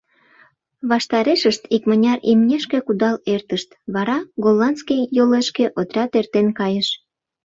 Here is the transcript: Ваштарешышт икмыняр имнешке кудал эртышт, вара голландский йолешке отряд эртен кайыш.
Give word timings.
Ваштарешышт 0.89 1.63
икмыняр 1.75 2.19
имнешке 2.31 2.79
кудал 2.87 3.15
эртышт, 3.33 3.69
вара 3.93 4.17
голландский 4.43 5.01
йолешке 5.15 5.65
отряд 5.79 6.11
эртен 6.19 6.47
кайыш. 6.59 6.87